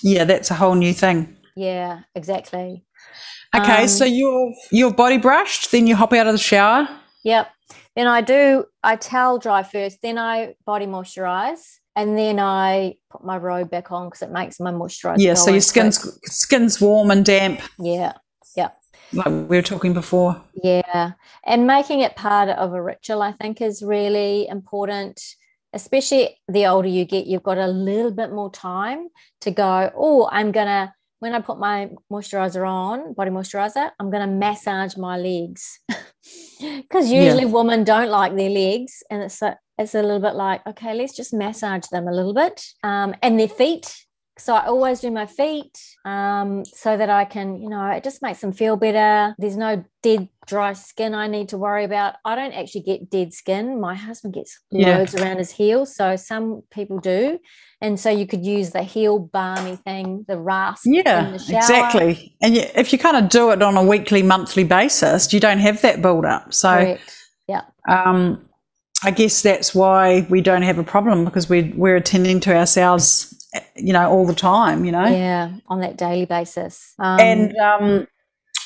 [0.05, 1.37] yeah, that's a whole new thing.
[1.57, 2.85] Yeah, exactly.
[3.53, 6.89] Okay, Um, so you're you're body brushed, then you hop out of the shower.
[7.25, 7.51] Yep.
[7.97, 13.25] Then I do, I towel dry first, then I body moisturize, and then I put
[13.25, 15.17] my robe back on because it makes my moisturizer.
[15.19, 16.15] Yeah, so your skin's quick.
[16.27, 18.13] skin's warm and damp, Yeah,
[19.13, 20.41] like we were talking before.
[20.63, 21.13] yeah.
[21.45, 25.21] And making it part of a ritual, I think, is really important.
[25.73, 29.09] Especially the older you get, you've got a little bit more time
[29.43, 34.11] to go, oh, I'm going to, when I put my moisturizer on, body moisturizer, I'm
[34.11, 35.81] going to massage my legs.
[36.59, 37.25] Because Yeah.
[37.25, 39.03] usually women don't like their legs.
[39.11, 42.33] And it's a, it's a little bit like, okay, let's just massage them a little
[42.33, 42.65] bit.
[42.83, 43.95] Um, and their feet.
[44.39, 48.21] So I always do my feet um, so that I can, you know, it just
[48.21, 49.35] makes them feel better.
[49.39, 52.17] There's no dead, dry skin I need to worry about.
[52.23, 53.81] I don't actually get dead skin.
[53.81, 54.99] My husband gets yeah.
[54.99, 55.97] loads around his heels.
[55.97, 57.39] So some people do.
[57.81, 60.85] And so you could use the heel balmy thing, the rasp.
[60.85, 62.37] Yeah, exactly.
[62.43, 65.61] And you, if you kind of do it on a weekly, monthly basis, you don't
[65.61, 66.53] have that build up.
[66.53, 67.17] So, Correct.
[67.49, 67.63] yeah.
[67.89, 68.47] Um,
[69.03, 73.33] I guess that's why we don't have a problem because we're, we're attending to ourselves
[73.75, 75.07] you know, all the time, you know?
[75.07, 76.95] Yeah, on that daily basis.
[76.99, 78.07] Um, and um,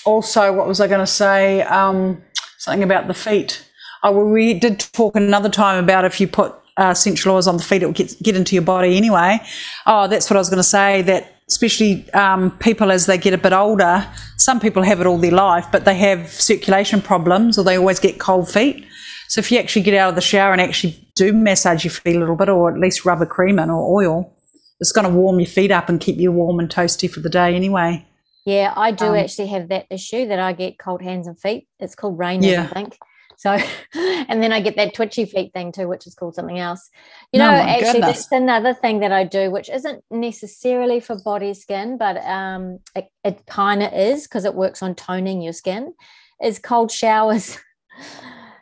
[0.04, 1.62] also, what was I going to say?
[1.62, 2.22] Um,
[2.58, 3.66] something about the feet.
[4.02, 7.56] Oh, well, we did talk another time about if you put uh, essential oils on
[7.56, 9.38] the feet, it will get, get into your body anyway.
[9.86, 13.34] Oh, that's what I was going to say, that especially um, people as they get
[13.34, 17.58] a bit older, some people have it all their life, but they have circulation problems
[17.58, 18.86] or they always get cold feet.
[19.28, 22.16] So if you actually get out of the shower and actually do massage your feet
[22.16, 24.32] a little bit, or at least rub a cream in or oil,
[24.80, 27.28] it's going to warm your feet up and keep you warm and toasty for the
[27.28, 28.06] day anyway.
[28.46, 31.68] Yeah, I do um, actually have that issue that I get cold hands and feet.
[31.78, 32.62] It's called rain, yeah.
[32.62, 32.98] I think.
[33.36, 33.52] So,
[33.94, 36.90] and then I get that twitchy feet thing too, which is called something else.
[37.32, 38.26] You know, actually, goodness.
[38.26, 43.08] that's another thing that I do, which isn't necessarily for body skin, but um, it,
[43.24, 45.94] it kind of is because it works on toning your skin.
[46.42, 47.58] Is cold showers.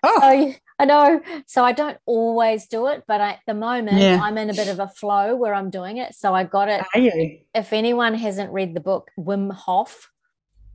[0.04, 0.20] Oh.
[0.20, 1.20] So, I know.
[1.46, 4.20] So I don't always do it, but at the moment yeah.
[4.22, 6.14] I'm in a bit of a flow where I'm doing it.
[6.14, 6.84] So I got it.
[6.94, 7.38] Are you?
[7.54, 10.10] If anyone hasn't read the book, Wim Hof,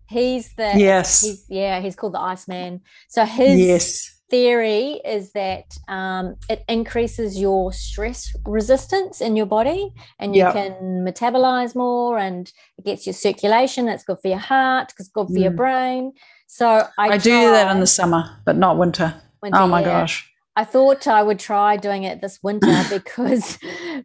[0.09, 2.81] he's the yes, he's, yeah, he's called the Iceman.
[3.07, 4.21] So his yes.
[4.29, 10.53] theory is that um, it increases your stress resistance in your body, and you yep.
[10.53, 13.87] can metabolize more, and it gets your circulation.
[13.87, 14.93] It's good for your heart.
[14.99, 15.43] It's good for mm.
[15.43, 16.11] your brain.
[16.47, 19.15] So I, I do that in the summer, but not winter
[19.51, 20.29] Oh my gosh.
[20.55, 23.57] I thought I would try doing it this winter because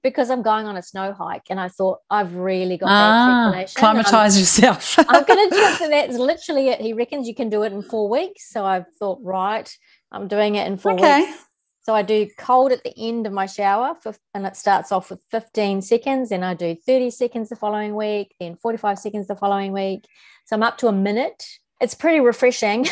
[0.02, 3.74] because I'm going on a snow hike and I thought I've really got ah, that
[3.74, 4.98] Climatize I'm, yourself.
[4.98, 5.78] I'm going to do it.
[5.90, 6.80] That's literally it.
[6.80, 8.50] He reckons you can do it in four weeks.
[8.50, 9.70] So I thought, right,
[10.10, 11.26] I'm doing it in four okay.
[11.26, 11.44] weeks.
[11.82, 15.08] So I do cold at the end of my shower, for, and it starts off
[15.08, 16.28] with 15 seconds.
[16.28, 20.04] Then I do 30 seconds the following week, then 45 seconds the following week.
[20.44, 21.46] So I'm up to a minute
[21.80, 22.86] it's pretty refreshing.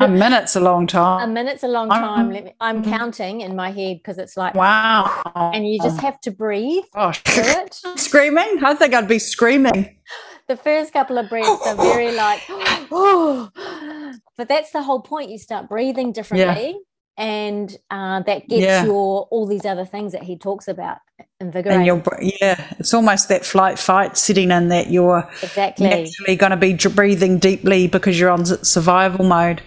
[0.00, 1.28] a minute's a long time.
[1.28, 2.30] a minute's a long time.
[2.30, 2.90] Me, I'm mm-hmm.
[2.90, 7.22] counting in my head because it's like wow, and you just have to breathe Gosh.
[7.22, 7.74] through it.
[7.96, 8.60] screaming?
[8.64, 9.96] I think I'd be screaming.
[10.48, 12.42] The first couple of breaths are very like,
[12.90, 13.50] oh,
[14.36, 15.30] but that's the whole point.
[15.30, 16.70] You start breathing differently.
[16.70, 18.84] Yeah and uh, that gets yeah.
[18.84, 20.98] your all these other things that he talks about
[21.40, 21.88] invigorating.
[21.88, 26.50] And your yeah, it's almost that flight fight sitting in that you're exactly naturally going
[26.50, 29.62] to be breathing deeply because you're on survival mode.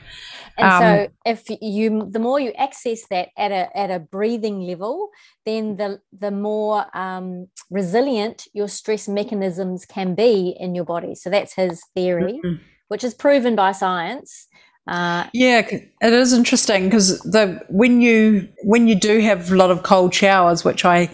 [0.58, 4.62] And um, so, if you the more you access that at a at a breathing
[4.62, 5.10] level,
[5.46, 11.16] then the the more um, resilient your stress mechanisms can be in your body.
[11.16, 12.62] So that's his theory, mm-hmm.
[12.88, 14.48] which is proven by science.
[14.88, 19.72] Uh, yeah, it is interesting because the when you when you do have a lot
[19.72, 21.10] of cold showers, which I,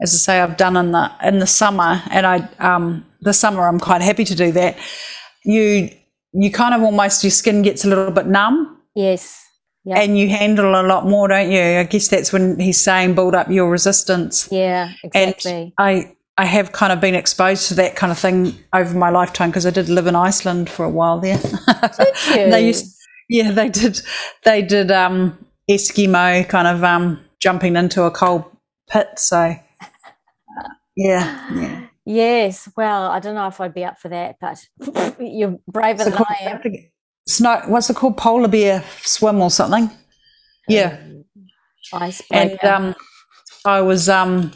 [0.00, 3.66] as I say, I've done in the in the summer, and I um the summer
[3.66, 4.78] I'm quite happy to do that.
[5.44, 5.90] You
[6.32, 8.80] you kind of almost your skin gets a little bit numb.
[8.94, 9.38] Yes.
[9.84, 9.98] Yep.
[9.98, 11.60] And you handle a lot more, don't you?
[11.60, 14.48] I guess that's when he's saying build up your resistance.
[14.52, 15.52] Yeah, exactly.
[15.52, 19.10] And I I have kind of been exposed to that kind of thing over my
[19.10, 21.36] lifetime because I did live in Iceland for a while there.
[22.34, 22.91] they used,
[23.28, 24.00] yeah, they did.
[24.44, 28.44] They did um, Eskimo kind of um, jumping into a cold
[28.88, 29.18] pit.
[29.18, 31.86] So, uh, yeah, yeah.
[32.04, 32.68] Yes.
[32.76, 34.64] Well, I don't know if I'd be up for that, but
[35.20, 36.60] you're braver than I am.
[37.28, 37.62] Snow.
[37.66, 38.16] What's it called?
[38.16, 39.90] Polar bear swim or something?
[40.68, 40.98] Yeah.
[41.00, 41.24] Um,
[41.92, 42.58] icebreaker.
[42.60, 42.94] And um,
[43.64, 44.52] I was um,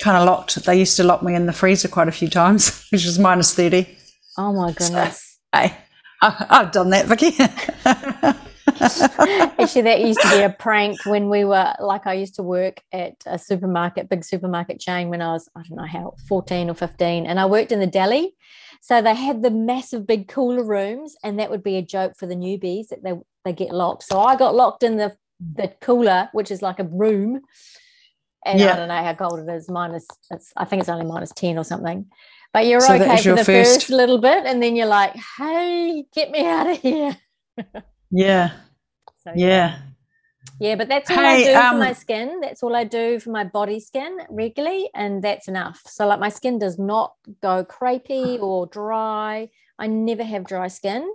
[0.00, 0.54] kind of locked.
[0.64, 3.54] They used to lock me in the freezer quite a few times, which was minus
[3.54, 3.86] 30.
[4.38, 5.38] Oh my goodness.
[5.54, 5.76] So, hey,
[6.22, 7.36] I've done that, Vicky.
[9.58, 12.82] Actually, that used to be a prank when we were like, I used to work
[12.92, 16.74] at a supermarket, big supermarket chain when I was, I don't know how, 14 or
[16.74, 18.34] 15, and I worked in the deli.
[18.80, 22.26] So they had the massive big cooler rooms, and that would be a joke for
[22.26, 24.04] the newbies that they, they get locked.
[24.04, 27.42] So I got locked in the, the cooler, which is like a room
[28.46, 28.72] and yeah.
[28.72, 29.68] I don't know how cold it is.
[29.68, 32.06] Minus, it's, I think it's only minus ten or something.
[32.52, 33.74] But you're so okay for the first...
[33.74, 37.16] first little bit, and then you're like, "Hey, get me out of here."
[38.10, 38.52] yeah.
[39.22, 39.78] So, yeah.
[40.58, 42.40] Yeah, but that's all hey, I do um, for my skin.
[42.40, 45.82] That's all I do for my body skin regularly, and that's enough.
[45.86, 49.50] So, like, my skin does not go crepey or dry.
[49.78, 51.12] I never have dry skin.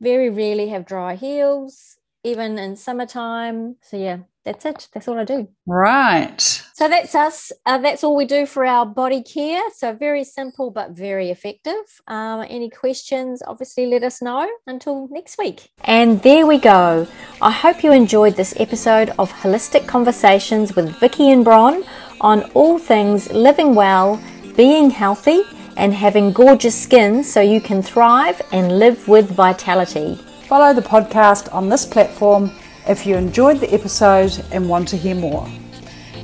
[0.00, 3.76] Very rarely have dry heels, even in summertime.
[3.82, 4.88] So, yeah, that's it.
[4.92, 5.48] That's all I do.
[5.66, 6.40] Right.
[6.74, 7.52] So that's us.
[7.64, 9.62] Uh, that's all we do for our body care.
[9.76, 12.00] So very simple but very effective.
[12.08, 13.42] Um, any questions?
[13.46, 14.48] Obviously, let us know.
[14.66, 15.70] Until next week.
[15.84, 17.06] And there we go.
[17.40, 21.84] I hope you enjoyed this episode of Holistic Conversations with Vicky and Bron
[22.20, 24.20] on all things living well,
[24.56, 25.42] being healthy,
[25.76, 30.16] and having gorgeous skin so you can thrive and live with vitality.
[30.46, 32.50] Follow the podcast on this platform
[32.88, 35.48] if you enjoyed the episode and want to hear more.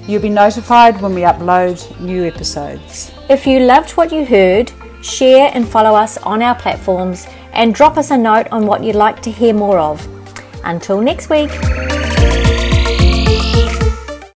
[0.07, 3.13] You'll be notified when we upload new episodes.
[3.29, 7.97] If you loved what you heard, share and follow us on our platforms and drop
[7.97, 10.07] us a note on what you'd like to hear more of.
[10.65, 11.51] Until next week.